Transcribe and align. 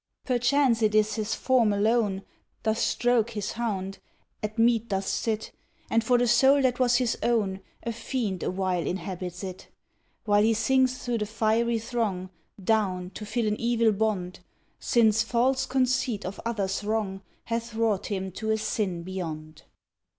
Perchance 0.25 0.81
it 0.81 0.95
is 0.95 1.13
his 1.13 1.35
form 1.35 1.71
alone 1.71 2.23
Doth 2.63 2.79
stroke 2.79 3.29
his 3.29 3.51
hound, 3.51 3.99
at 4.41 4.57
meat 4.57 4.87
doth 4.87 5.05
sit, 5.05 5.51
And, 5.91 6.03
for 6.03 6.17
the 6.17 6.25
soul 6.27 6.59
that 6.63 6.79
was 6.79 6.95
his 6.95 7.19
own, 7.21 7.59
A 7.83 7.91
fiend 7.91 8.41
awhile 8.41 8.87
inhabits 8.87 9.43
it; 9.43 9.67
While 10.25 10.41
he 10.41 10.55
sinks 10.55 11.05
through 11.05 11.19
the 11.19 11.27
fiery 11.27 11.77
throng, 11.77 12.31
Down, 12.63 13.11
to 13.11 13.27
fill 13.27 13.45
an 13.47 13.57
evil 13.61 13.91
bond, 13.91 14.39
Since 14.79 15.21
false 15.21 15.67
conceit 15.67 16.25
of 16.25 16.39
others' 16.43 16.83
wrong 16.83 17.21
Hath 17.45 17.75
wrought 17.75 18.07
him 18.07 18.31
to 18.31 18.49
a 18.49 18.57
sin 18.57 19.03
beyond. 19.03 19.61